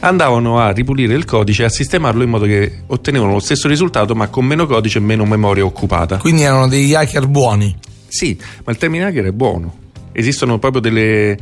andavano 0.00 0.58
a 0.58 0.70
ripulire 0.70 1.14
il 1.14 1.24
codice 1.24 1.62
e 1.62 1.66
a 1.66 1.70
sistemarlo 1.70 2.22
in 2.22 2.30
modo 2.30 2.44
che 2.44 2.82
ottenevano 2.86 3.32
lo 3.32 3.40
stesso 3.40 3.68
risultato 3.68 4.14
ma 4.14 4.28
con 4.28 4.44
meno 4.44 4.66
codice 4.66 4.98
e 4.98 5.00
meno 5.00 5.24
memoria 5.24 5.64
occupata. 5.64 6.18
Quindi 6.18 6.42
erano 6.42 6.68
degli 6.68 6.94
hacker 6.94 7.26
buoni. 7.26 7.76
Sì, 8.06 8.38
ma 8.64 8.72
il 8.72 8.78
termine 8.78 9.04
hacker 9.04 9.26
è 9.26 9.32
buono. 9.32 9.76
Esistono 10.12 10.58
proprio 10.58 10.80
delle, 10.80 11.36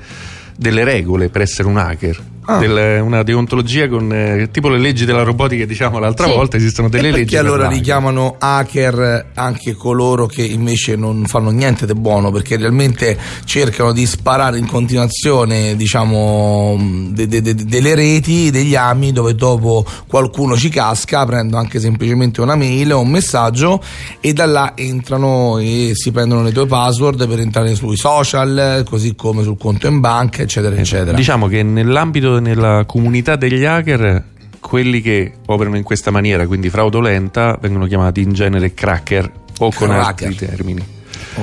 delle 0.57 0.85
regole 0.85 1.29
per 1.29 1.43
essere 1.43 1.69
un 1.69 1.77
hacker. 1.77 2.23
Ah. 2.49 2.59
Del- 2.59 3.01
una 3.03 3.25
deontologia 3.25 3.89
con 3.89 4.13
eh, 4.13 4.49
tipo 4.53 4.69
le 4.69 4.79
leggi 4.79 5.05
della 5.05 5.25
robotica 5.25 5.65
diciamo 5.65 5.99
l'altra 5.99 6.27
Sì. 6.29 6.33
volta 6.33 6.57
esistono 6.57 6.89
delle 6.89 7.09
E 7.09 7.11
leggi 7.11 7.23
perché 7.25 7.37
per 7.39 7.45
allora 7.45 7.63
l'hacker. 7.65 7.77
richiamano 7.79 8.37
hacker 8.39 9.27
anche 9.35 9.75
coloro 9.75 10.27
che 10.27 10.43
invece 10.45 10.95
non 10.95 11.25
fanno 11.27 11.51
niente 11.51 11.87
di 11.87 11.95
buono 11.95 12.31
perché 12.31 12.57
realmente 12.57 13.19
cercano 13.45 13.93
di 13.93 14.07
sparare 14.07 14.59
in 14.59 14.67
continuazione 14.69 15.75
diciamo 15.77 16.77
de- 17.11 17.27
de- 17.27 17.43
de- 17.43 17.55
delle 17.55 17.95
reti 17.95 18.51
degli 18.51 18.75
ami 18.77 19.13
dove 19.13 19.35
dopo 19.35 19.85
qualcuno 20.07 20.57
ci 20.57 20.69
casca 20.69 21.25
prendo 21.27 21.57
anche 21.57 21.81
semplicemente 21.81 22.41
una 22.41 22.55
mail 22.55 22.93
o 22.93 23.01
un 23.01 23.09
messaggio 23.11 23.83
e 24.21 24.33
da 24.33 24.47
là 24.47 24.73
entrano 24.77 25.59
e 25.59 25.91
si 25.95 26.13
prendono 26.13 26.43
le 26.43 26.53
tue 26.53 26.67
password 26.67 27.27
per 27.27 27.41
entrare 27.41 27.75
sui 27.75 27.97
social 27.97 28.85
così 28.89 29.15
come 29.17 29.43
sul 29.43 29.57
conto 29.59 29.87
in 29.89 30.01
banca 30.01 30.43
eccetera 30.43 30.75
eccetera 30.77 31.17
Diciamo 31.17 31.49
che 31.49 31.63
nell'ambito, 31.63 32.36
nella 32.41 32.85
comunità 32.87 33.37
degli 33.37 33.65
hacker, 33.65 34.25
quelli 34.61 35.01
che 35.01 35.33
operano 35.47 35.77
in 35.77 35.83
questa 35.83 36.11
maniera, 36.11 36.47
quindi 36.47 36.69
fraudolenta, 36.71 37.57
vengono 37.61 37.87
chiamati 37.87 38.21
in 38.21 38.33
genere 38.33 38.75
cracker 38.75 39.31
o 39.59 39.73
con 39.73 39.89
Cracker. 39.89 40.29
altri 40.29 40.35
termini. 40.35 40.95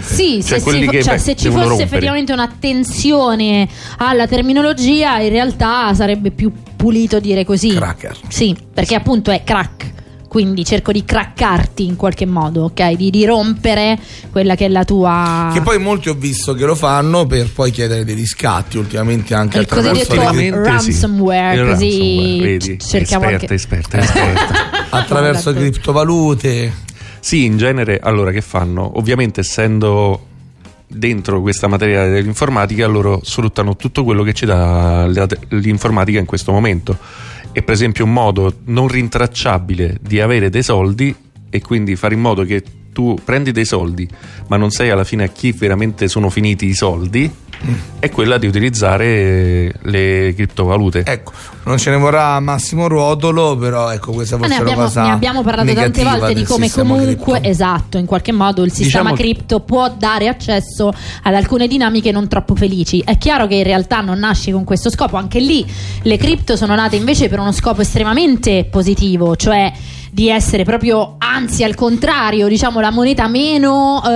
Sì, 0.01 0.43
Cioè, 0.43 0.59
se, 0.59 0.71
si- 0.71 0.87
che, 0.87 1.03
cioè, 1.03 1.13
beh, 1.13 1.19
se 1.19 1.35
ci 1.35 1.49
fosse 1.49 1.63
rompere. 1.67 1.83
effettivamente 1.83 2.33
un'attenzione 2.33 3.67
alla 3.97 4.27
terminologia, 4.27 5.19
in 5.19 5.29
realtà 5.29 5.93
sarebbe 5.93 6.31
più 6.31 6.51
pulito 6.75 7.19
dire 7.19 7.45
così. 7.45 7.69
Cracker. 7.69 8.17
Sì, 8.27 8.55
perché 8.73 8.95
appunto 8.95 9.29
è 9.31 9.43
crack. 9.43 9.91
Quindi 10.33 10.65
cerco 10.65 10.91
di 10.91 11.05
craccarti 11.05 11.85
in 11.85 11.95
qualche 11.95 12.25
modo, 12.25 12.63
ok? 12.63 12.93
Di, 12.93 13.11
di 13.11 13.23
rompere 13.23 13.99
quella 14.31 14.55
che 14.55 14.65
è 14.65 14.67
la 14.67 14.83
tua. 14.83 15.51
Che 15.53 15.61
poi 15.61 15.77
molti 15.77 16.09
ho 16.09 16.15
visto 16.15 16.55
che 16.55 16.65
lo 16.65 16.73
fanno 16.73 17.27
per 17.27 17.51
poi 17.51 17.69
chiedere 17.69 18.03
dei 18.03 18.15
riscatti 18.15 18.79
ultimamente 18.79 19.35
anche 19.35 19.57
Il 19.59 19.63
attraverso 19.65 20.15
cosiddetto 20.15 20.31
le, 20.33 20.63
sì. 20.63 20.69
ransomware, 20.69 21.55
Il 21.61 21.67
così 21.67 21.89
ransomware, 21.99 22.39
vedi? 22.57 22.79
cerchiamo 22.79 23.25
esperta, 23.29 23.43
anche- 23.43 23.53
esperta, 23.53 23.97
esperta. 24.01 24.87
attraverso 24.89 25.49
Esatto. 25.51 25.59
criptovalute. 25.65 26.73
Sì, 27.19 27.45
in 27.45 27.57
genere, 27.57 27.99
allora 28.01 28.31
che 28.31 28.41
fanno? 28.41 28.97
Ovviamente 28.97 29.41
essendo 29.41 30.25
dentro 30.87 31.41
questa 31.41 31.67
materia 31.67 32.07
dell'informatica, 32.07 32.87
loro 32.87 33.19
sfruttano 33.23 33.75
tutto 33.75 34.03
quello 34.03 34.23
che 34.23 34.33
ci 34.33 34.47
dà 34.47 35.05
l'informatica 35.49 36.17
in 36.17 36.25
questo 36.25 36.51
momento. 36.51 36.97
E 37.53 37.61
per 37.61 37.73
esempio 37.73 38.03
un 38.05 38.11
modo 38.11 38.53
non 38.65 38.87
rintracciabile 38.87 39.97
di 40.01 40.19
avere 40.19 40.49
dei 40.49 40.63
soldi 40.63 41.15
e 41.49 41.61
quindi 41.61 41.95
fare 41.95 42.15
in 42.15 42.19
modo 42.21 42.43
che 42.43 42.63
tu 42.93 43.17
prendi 43.23 43.51
dei 43.51 43.65
soldi, 43.65 44.07
ma 44.47 44.55
non 44.55 44.69
sai 44.69 44.89
alla 44.89 45.03
fine 45.03 45.25
a 45.25 45.27
chi 45.27 45.51
veramente 45.51 46.07
sono 46.07 46.29
finiti 46.29 46.67
i 46.67 46.73
soldi, 46.73 47.29
è 47.99 48.09
quella 48.09 48.37
di 48.37 48.47
utilizzare 48.47 49.73
le 49.81 50.33
criptovalute. 50.35 51.03
Ecco, 51.05 51.31
non 51.63 51.77
ce 51.77 51.91
ne 51.91 51.97
vorrà 51.97 52.39
Massimo 52.39 52.87
Ruotolo, 52.87 53.55
però 53.55 53.91
ecco, 53.91 54.11
questa 54.11 54.37
Ma 54.37 54.47
forse 54.47 54.55
ne 54.55 54.59
è 54.59 54.63
una 54.63 54.71
abbiamo, 54.71 54.87
cosa 54.87 55.03
ne 55.03 55.11
abbiamo 55.13 55.43
parlato 55.43 55.73
tante 55.73 56.03
volte 56.03 56.33
di 56.33 56.43
come 56.43 56.69
comunque, 56.69 57.33
cripto. 57.33 57.49
esatto, 57.49 57.97
in 57.97 58.05
qualche 58.05 58.31
modo 58.33 58.63
il 58.63 58.71
sistema 58.71 59.11
Diciamo 59.11 59.15
cripto 59.15 59.59
può 59.61 59.89
dare 59.97 60.27
accesso 60.27 60.93
ad 61.23 61.33
alcune 61.33 61.67
dinamiche 61.67 62.11
non 62.11 62.27
troppo 62.27 62.55
felici. 62.55 62.99
È 62.99 63.17
chiaro 63.17 63.47
che 63.47 63.55
in 63.55 63.63
realtà 63.63 64.01
non 64.01 64.19
nasce 64.19 64.51
con 64.51 64.65
questo 64.65 64.89
scopo, 64.89 65.15
anche 65.15 65.39
lì 65.39 65.65
le 66.01 66.17
cripto 66.17 66.57
sono 66.57 66.75
nate 66.75 66.97
invece 66.97 67.29
per 67.29 67.39
uno 67.39 67.53
scopo 67.53 67.81
estremamente 67.81 68.67
positivo, 68.69 69.37
cioè 69.37 69.71
di 70.11 70.29
essere 70.29 70.63
proprio, 70.63 71.15
anzi 71.33 71.63
al 71.63 71.75
contrario, 71.75 72.47
diciamo 72.47 72.79
la 72.79 72.91
moneta 72.91 73.27
meno, 73.27 74.01
eh, 74.05 74.09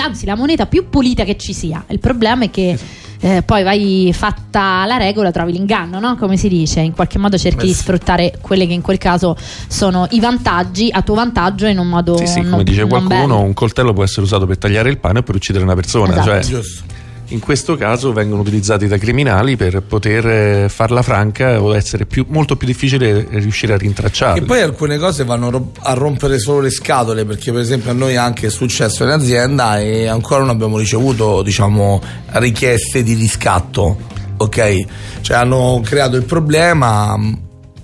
anzi 0.00 0.26
la 0.26 0.36
moneta 0.36 0.66
più 0.66 0.88
pulita 0.88 1.24
che 1.24 1.36
ci 1.36 1.52
sia. 1.52 1.84
Il 1.88 1.98
problema 1.98 2.44
è 2.44 2.50
che... 2.50 2.78
eh, 3.24 3.42
poi 3.42 3.62
vai 3.62 4.10
fatta 4.12 4.84
la 4.84 4.96
regola, 4.96 5.30
trovi 5.30 5.52
l'inganno, 5.52 6.00
no? 6.00 6.16
Come 6.16 6.36
si 6.36 6.48
dice, 6.48 6.80
in 6.80 6.92
qualche 6.92 7.18
modo 7.18 7.38
cerchi 7.38 7.66
di 7.66 7.72
sfruttare 7.72 8.32
quelli 8.40 8.66
che 8.66 8.72
in 8.72 8.80
quel 8.82 8.98
caso 8.98 9.36
sono 9.68 10.08
i 10.10 10.18
vantaggi 10.18 10.88
a 10.90 11.02
tuo 11.02 11.14
vantaggio 11.14 11.66
in 11.66 11.78
un 11.78 11.86
modo 11.88 12.16
Sì, 12.16 12.26
sì, 12.26 12.40
non- 12.40 12.50
come 12.50 12.64
dice 12.64 12.84
qualcuno, 12.86 13.20
bello. 13.20 13.38
un 13.40 13.52
coltello 13.54 13.92
può 13.92 14.02
essere 14.02 14.22
usato 14.22 14.44
per 14.44 14.58
tagliare 14.58 14.90
il 14.90 14.98
pane 14.98 15.20
o 15.20 15.22
per 15.22 15.36
uccidere 15.36 15.62
una 15.62 15.74
persona. 15.76 16.12
Esatto. 16.14 16.26
Cioè, 16.30 16.40
Giusto. 16.40 16.82
In 17.28 17.40
questo 17.40 17.76
caso 17.76 18.12
vengono 18.12 18.42
utilizzati 18.42 18.86
da 18.86 18.98
criminali 18.98 19.56
per 19.56 19.82
poter 19.82 20.26
eh, 20.26 20.68
farla 20.68 21.02
franca 21.02 21.62
o 21.62 21.74
essere 21.74 22.04
più- 22.04 22.26
molto 22.28 22.56
più 22.56 22.66
difficile 22.66 23.26
riuscire 23.30 23.72
a 23.72 23.76
rintracciarli. 23.76 24.40
E 24.40 24.44
poi 24.44 24.60
alcune 24.60 24.98
cose 24.98 25.24
vanno 25.24 25.72
a 25.80 25.92
rompere 25.94 26.38
solo 26.38 26.60
le 26.60 26.70
scatole 26.70 27.24
perché 27.24 27.52
per 27.52 27.60
esempio 27.60 27.90
a 27.90 27.94
noi 27.94 28.16
anche 28.16 28.48
è 28.48 28.50
successo 28.50 29.04
in 29.04 29.10
azienda 29.10 29.80
e 29.80 30.06
ancora 30.06 30.40
non 30.40 30.50
abbiamo 30.50 30.78
ricevuto 30.78 31.42
diciamo 31.42 32.00
richieste 32.32 33.02
di 33.02 33.14
riscatto 33.14 33.96
ok 34.36 34.76
cioè 35.20 35.36
hanno 35.36 35.80
creato 35.84 36.16
il 36.16 36.24
problema 36.24 37.16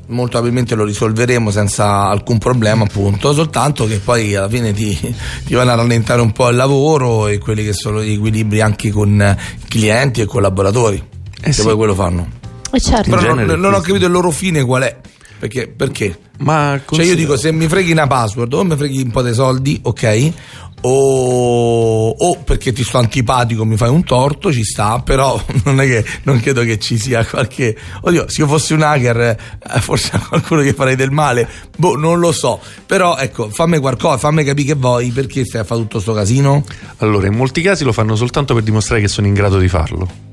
molto 0.08 0.32
probabilmente 0.32 0.74
lo 0.74 0.84
risolveremo 0.84 1.50
senza 1.50 2.08
alcun 2.08 2.38
problema 2.38 2.84
appunto 2.84 3.32
soltanto 3.32 3.86
che 3.86 3.98
poi 3.98 4.34
alla 4.34 4.48
fine 4.48 4.72
ti, 4.72 4.96
ti 5.44 5.54
vanno 5.54 5.70
a 5.72 5.74
rallentare 5.74 6.20
un 6.20 6.32
po' 6.32 6.48
il 6.48 6.56
lavoro 6.56 7.26
e 7.26 7.38
quelli 7.38 7.64
che 7.64 7.72
sono 7.72 8.02
gli 8.02 8.12
equilibri 8.12 8.60
anche 8.60 8.90
con 8.90 9.36
clienti 9.68 10.20
e 10.20 10.26
collaboratori 10.26 11.02
Eh 11.40 11.42
che 11.42 11.52
sì. 11.52 11.62
poi 11.62 11.74
quello 11.76 11.94
fanno 11.94 12.26
Eh, 12.72 12.80
certo. 12.80 13.10
però 13.10 13.34
non, 13.34 13.60
non 13.60 13.74
ho 13.74 13.80
capito 13.80 14.06
il 14.06 14.12
loro 14.12 14.30
fine 14.30 14.64
qual 14.64 14.82
è 14.82 14.96
perché, 15.38 15.68
perché? 15.68 16.18
Ma 16.38 16.80
Cioè 16.90 17.04
io 17.04 17.14
dico 17.14 17.36
se 17.36 17.52
mi 17.52 17.68
freghi 17.68 17.92
una 17.92 18.06
password 18.08 18.52
o 18.54 18.64
mi 18.64 18.76
freghi 18.76 19.02
un 19.02 19.10
po' 19.12 19.22
dei 19.22 19.34
soldi, 19.34 19.78
ok? 19.82 20.32
O, 20.80 22.10
o 22.10 22.36
perché 22.44 22.72
ti 22.72 22.84
sto 22.84 22.98
antipatico 22.98 23.64
mi 23.64 23.76
fai 23.76 23.88
un 23.88 24.04
torto, 24.04 24.52
ci 24.52 24.62
sta, 24.62 25.00
però 25.00 25.40
non 25.64 25.80
è 25.80 25.86
che 25.86 26.04
non 26.22 26.40
credo 26.40 26.62
che 26.62 26.78
ci 26.78 26.98
sia 26.98 27.24
qualche. 27.24 27.76
Oddio, 28.02 28.28
se 28.28 28.42
io 28.42 28.46
fossi 28.46 28.74
un 28.74 28.82
hacker, 28.82 29.18
eh, 29.20 29.36
forse 29.80 30.18
qualcuno 30.28 30.62
che 30.62 30.72
farei 30.74 30.94
del 30.96 31.10
male, 31.10 31.48
boh, 31.76 31.96
non 31.96 32.20
lo 32.20 32.30
so. 32.32 32.60
Però 32.86 33.16
ecco, 33.16 33.50
fammi 33.50 33.78
qualcosa, 33.78 34.18
fammi 34.18 34.44
capire 34.44 34.68
che 34.68 34.74
vuoi, 34.74 35.10
perché 35.10 35.44
stai 35.44 35.62
a 35.62 35.64
fare 35.64 35.80
tutto 35.80 36.00
sto 36.00 36.12
casino? 36.12 36.64
Allora, 36.98 37.26
in 37.26 37.34
molti 37.34 37.60
casi 37.60 37.82
lo 37.84 37.92
fanno 37.92 38.14
soltanto 38.14 38.54
per 38.54 38.62
dimostrare 38.62 39.00
che 39.00 39.08
sono 39.08 39.26
in 39.26 39.34
grado 39.34 39.58
di 39.58 39.68
farlo. 39.68 40.26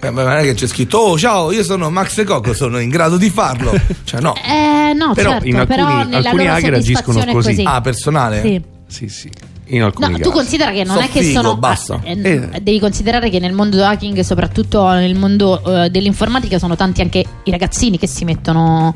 Eh, 0.00 0.10
ma 0.10 0.22
non 0.22 0.32
è 0.32 0.42
che 0.42 0.54
c'è 0.54 0.66
scritto, 0.68 0.96
oh 0.98 1.18
ciao, 1.18 1.50
io 1.50 1.64
sono 1.64 1.90
Max 1.90 2.24
Cocco, 2.24 2.54
sono 2.54 2.78
in 2.78 2.88
grado 2.88 3.16
di 3.16 3.30
farlo. 3.30 3.72
Cioè 4.04 4.20
no. 4.20 4.34
Eh, 4.36 4.94
no, 4.94 5.12
Però 5.12 5.30
certo, 5.32 5.46
in 5.46 5.56
alcuni- 5.56 5.76
però 5.76 6.18
alcuni 6.18 6.48
hacker 6.48 6.74
agiscono 6.74 7.18
così. 7.24 7.32
così. 7.32 7.62
Ah, 7.64 7.80
personale? 7.80 8.40
Sì. 8.40 8.62
Sì, 8.86 9.08
sì. 9.08 9.30
In 9.70 9.82
alcuni 9.82 10.06
No, 10.06 10.16
casi. 10.18 10.22
tu 10.28 10.34
considera 10.34 10.70
che 10.72 10.84
non 10.84 10.96
So 10.96 11.02
è 11.02 11.08
che 11.10 11.20
figo, 11.22 11.40
sono. 11.42 11.56
basta. 11.56 12.00
eh, 12.02 12.18
Eh. 12.20 12.60
Devi 12.62 12.78
considerare 12.80 13.28
che 13.30 13.38
nel 13.38 13.52
mondo 13.52 13.84
hacking, 13.84 14.18
soprattutto 14.20 14.88
nel 14.92 15.14
mondo 15.14 15.62
eh, 15.84 15.90
dell'informatica, 15.90 16.58
sono 16.58 16.74
tanti 16.76 17.00
anche 17.02 17.24
i 17.44 17.50
ragazzini 17.50 17.98
che 17.98 18.06
si 18.06 18.24
mettono 18.24 18.94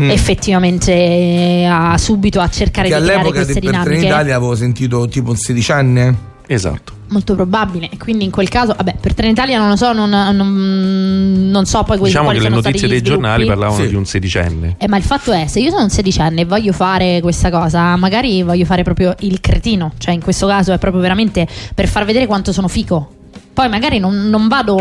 Mm. 0.00 0.08
effettivamente 0.08 1.66
a, 1.70 1.98
subito 1.98 2.40
a 2.40 2.48
cercare 2.48 2.88
Che 2.88 2.94
di 2.94 3.00
creare 3.02 3.20
all'epoca 3.20 3.42
queste 3.44 3.60
di- 3.60 3.66
dinamiche. 3.66 3.90
Trenitalia 3.96 4.36
avevo 4.36 4.54
sentito 4.54 5.06
tipo 5.08 5.30
un 5.30 5.36
sedicenne. 5.36 6.16
Esatto. 6.46 6.92
Molto 7.12 7.34
probabile. 7.34 7.90
E 7.90 7.98
quindi 7.98 8.24
in 8.24 8.30
quel 8.30 8.48
caso, 8.48 8.72
vabbè, 8.74 8.96
per 9.00 9.12
Trenitalia 9.14 9.58
non 9.58 9.68
lo 9.68 9.76
so, 9.76 9.92
non, 9.92 10.08
non- 10.08 11.48
non 11.50 11.64
so 11.66 11.82
poi 11.82 11.98
Diciamo 12.00 12.24
quali 12.24 12.38
che 12.38 12.44
le 12.44 12.50
sono 12.50 12.60
stati 12.62 12.76
notizie 12.76 12.88
gli 12.88 12.90
dei 12.90 12.98
sviluppi. 13.00 13.22
giornali 13.22 13.46
parlavano 13.46 13.82
Sì. 13.82 13.88
di 13.88 13.94
un 13.94 14.04
sedicenne. 14.06 14.74
Eh, 14.78 14.88
ma 14.88 14.96
il 14.96 15.02
fatto 15.02 15.30
è, 15.32 15.46
se 15.46 15.60
io 15.60 15.70
sono 15.70 15.82
un 15.82 15.90
sedicenne 15.90 16.40
e 16.40 16.44
voglio 16.46 16.72
fare 16.72 17.20
questa 17.20 17.50
cosa, 17.50 17.94
magari 17.96 18.42
voglio 18.42 18.64
fare 18.64 18.82
proprio 18.82 19.14
il 19.20 19.40
cretino. 19.40 19.92
Cioè, 19.98 20.14
in 20.14 20.22
questo 20.22 20.46
caso 20.46 20.72
è 20.72 20.78
proprio 20.78 21.02
veramente 21.02 21.46
per 21.74 21.86
far 21.86 22.04
vedere 22.06 22.26
quanto 22.26 22.50
sono 22.52 22.66
fico. 22.68 23.10
Poi 23.52 23.68
magari 23.68 23.98
non, 23.98 24.28
non 24.30 24.48
vado 24.48 24.76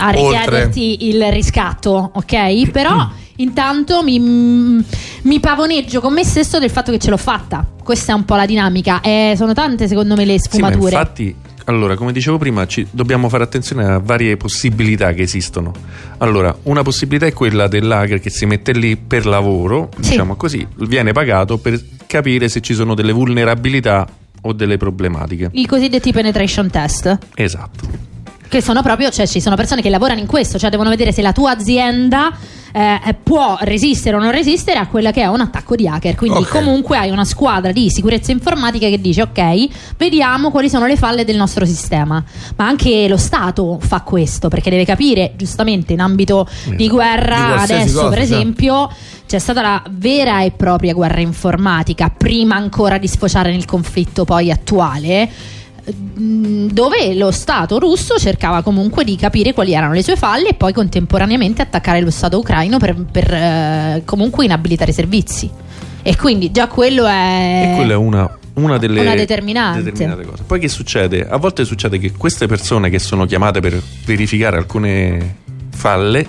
a 0.00 0.06
Oltre. 0.08 0.20
richiederti 0.20 1.08
il 1.08 1.24
riscatto, 1.30 2.10
ok? 2.14 2.70
Però 2.70 3.08
intanto 3.36 4.02
mi, 4.02 4.18
mi 4.18 5.40
pavoneggio 5.40 6.00
con 6.00 6.12
me 6.12 6.24
stesso 6.24 6.58
del 6.58 6.70
fatto 6.70 6.90
che 6.90 6.98
ce 6.98 7.10
l'ho 7.10 7.16
fatta. 7.16 7.64
Questa 7.82 8.12
è 8.12 8.14
un 8.14 8.24
po' 8.24 8.34
la 8.34 8.46
dinamica. 8.46 9.00
E 9.00 9.34
sono 9.36 9.52
tante, 9.54 9.86
secondo 9.88 10.14
me, 10.16 10.24
le 10.24 10.38
Sì, 10.40 10.58
ma 10.60 10.68
sfumature. 10.70 10.92
infatti, 10.92 11.34
allora, 11.68 11.96
come 11.96 12.12
dicevo 12.12 12.38
prima, 12.38 12.66
ci- 12.66 12.86
dobbiamo 12.90 13.28
fare 13.28 13.44
attenzione 13.44 13.84
a 13.84 13.98
varie 13.98 14.36
possibilità 14.36 15.12
che 15.12 15.22
esistono. 15.22 15.72
Allora, 16.18 16.56
una 16.64 16.82
possibilità 16.82 17.26
è 17.26 17.32
quella 17.32 17.68
dell'hacker 17.68 18.20
che 18.20 18.30
si 18.30 18.46
mette 18.46 18.72
lì 18.72 18.96
per 18.96 19.26
lavoro, 19.26 19.90
Sì. 20.00 20.10
diciamo 20.10 20.34
così, 20.36 20.66
viene 20.78 21.12
pagato 21.12 21.58
per 21.58 21.78
capire 22.06 22.48
se 22.48 22.60
ci 22.62 22.72
sono 22.74 22.94
delle 22.94 23.12
vulnerabilità 23.12 24.06
o 24.42 24.52
delle 24.52 24.76
problematiche. 24.78 25.50
I 25.52 25.66
cosiddetti 25.66 26.10
penetration 26.12 26.70
test. 26.70 27.18
Esatto. 27.34 28.07
Che 28.48 28.62
sono 28.62 28.82
proprio, 28.82 29.10
cioè 29.10 29.26
ci 29.26 29.40
sono 29.40 29.56
persone 29.56 29.82
che 29.82 29.90
lavorano 29.90 30.20
in 30.20 30.26
questo, 30.26 30.58
cioè 30.58 30.70
devono 30.70 30.88
vedere 30.88 31.12
se 31.12 31.20
la 31.20 31.32
tua 31.32 31.50
azienda 31.52 32.32
eh, 32.72 33.14
può 33.22 33.56
resistere 33.60 34.16
o 34.16 34.20
non 34.20 34.30
resistere 34.30 34.78
a 34.78 34.86
quella 34.86 35.10
che 35.10 35.22
è 35.22 35.26
un 35.26 35.40
attacco 35.40 35.74
di 35.74 35.86
hacker. 35.86 36.14
Quindi 36.14 36.38
Ok. 36.38 36.48
comunque 36.50 36.96
hai 36.96 37.10
una 37.10 37.24
squadra 37.24 37.72
di 37.72 37.90
sicurezza 37.90 38.32
informatica 38.32 38.88
che 38.88 39.00
dice 39.00 39.22
ok, 39.22 39.96
vediamo 39.98 40.50
quali 40.50 40.68
sono 40.70 40.86
le 40.86 40.96
falle 40.96 41.24
del 41.24 41.36
nostro 41.36 41.66
sistema. 41.66 42.22
Ma 42.56 42.66
anche 42.66 43.06
lo 43.08 43.16
Stato 43.18 43.78
fa 43.80 44.00
questo 44.00 44.48
perché 44.48 44.70
deve 44.70 44.84
capire, 44.84 45.32
giustamente 45.36 45.92
in 45.92 46.00
ambito 46.00 46.48
di 46.66 46.76
Di 46.76 46.88
guerra, 46.88 47.36
qualsiasi 47.54 47.72
adesso 47.72 47.96
cosa, 47.96 48.08
per 48.08 48.18
esempio 48.20 48.90
c'è 49.26 49.38
stata 49.38 49.60
la 49.60 49.82
vera 49.90 50.42
e 50.42 50.52
propria 50.52 50.94
guerra 50.94 51.20
informatica 51.20 52.08
prima 52.16 52.56
ancora 52.56 52.96
di 52.96 53.06
sfociare 53.06 53.50
nel 53.50 53.66
conflitto 53.66 54.24
poi 54.24 54.50
attuale 54.50 55.28
dove 55.90 57.14
lo 57.14 57.30
Stato 57.30 57.78
russo 57.78 58.18
cercava 58.18 58.62
comunque 58.62 59.04
di 59.04 59.16
capire 59.16 59.52
quali 59.52 59.74
erano 59.74 59.92
le 59.92 60.02
sue 60.02 60.16
falle 60.16 60.50
e 60.50 60.54
poi 60.54 60.72
contemporaneamente 60.72 61.62
attaccare 61.62 62.00
lo 62.00 62.10
Stato 62.10 62.38
ucraino 62.38 62.78
per, 62.78 62.94
per, 63.10 63.32
eh, 63.32 64.02
comunque 64.04 64.44
inabilitare 64.44 64.90
i 64.90 64.94
servizi. 64.94 65.50
E 66.02 66.16
quindi 66.16 66.50
già 66.50 66.68
quello 66.68 67.06
è... 67.06 67.72
E 67.72 67.76
quella 67.76 67.92
è 67.92 67.96
una, 67.96 68.38
una 68.54 68.78
delle 68.78 69.00
Una 69.72 69.82
determinate 69.82 70.24
cose. 70.24 70.42
Poi 70.44 70.60
che 70.60 70.68
succede? 70.68 71.26
A 71.28 71.36
volte 71.36 71.64
succede 71.64 71.98
che 71.98 72.12
queste 72.12 72.46
persone 72.46 72.90
che 72.90 72.98
sono 72.98 73.26
chiamate 73.26 73.60
per 73.60 73.80
verificare 74.04 74.56
alcune 74.56 75.36
falle, 75.70 76.26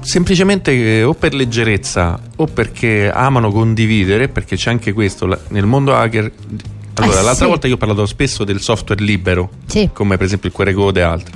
semplicemente 0.00 0.98
eh, 0.98 1.02
o 1.02 1.14
per 1.14 1.34
leggerezza 1.34 2.20
o 2.36 2.46
perché 2.46 3.10
amano 3.10 3.50
condividere, 3.50 4.28
perché 4.28 4.56
c'è 4.56 4.70
anche 4.70 4.92
questo 4.92 5.38
nel 5.48 5.66
mondo 5.66 5.94
hacker. 5.94 6.30
Allora, 6.94 7.20
Eh, 7.20 7.22
l'altra 7.22 7.44
sì. 7.44 7.50
volta 7.50 7.66
io 7.66 7.74
ho 7.74 7.78
parlato 7.78 8.06
spesso 8.06 8.44
del 8.44 8.60
software 8.60 9.02
libero, 9.02 9.50
Sì. 9.66 9.90
come 9.92 10.16
per 10.16 10.26
esempio 10.26 10.48
il 10.48 10.54
Querecode 10.54 11.00
e 11.00 11.02
altri. 11.02 11.34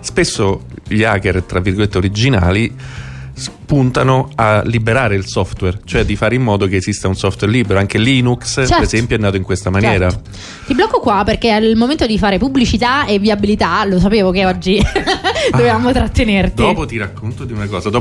Spesso 0.00 0.64
gli 0.88 1.02
hacker, 1.04 1.42
tra 1.42 1.60
virgolette, 1.60 1.98
originali 1.98 2.74
puntano 3.64 4.28
a 4.34 4.62
liberare 4.64 5.14
il 5.14 5.26
software, 5.26 5.80
cioè 5.84 6.04
di 6.04 6.16
fare 6.16 6.34
in 6.34 6.42
modo 6.42 6.66
che 6.66 6.76
esista 6.76 7.06
un 7.08 7.14
software 7.14 7.52
libero. 7.52 7.78
Anche 7.78 7.98
Linux, 7.98 8.54
Certo. 8.54 8.74
per 8.74 8.82
esempio, 8.82 9.16
è 9.16 9.18
nato 9.20 9.36
in 9.36 9.42
questa 9.44 9.70
maniera. 9.70 10.10
Certo. 10.10 10.30
Ti 10.66 10.74
blocco 10.74 10.98
qua 11.00 11.22
perché 11.24 11.50
al 11.52 11.74
momento 11.76 12.06
di 12.06 12.18
fare 12.18 12.36
pubblicità 12.38 13.06
e 13.06 13.18
viabilità 13.18 13.84
lo 13.84 13.98
sapevo 13.98 14.30
che 14.32 14.44
oggi 14.44 14.82
dovevamo 15.52 15.92
trattenerti. 15.92 16.60
Dopo 16.62 16.84
ti 16.84 16.98
racconto 16.98 17.44
di 17.44 17.52
una 17.52 17.66
cosa. 17.66 17.88
Dopo 17.90 17.98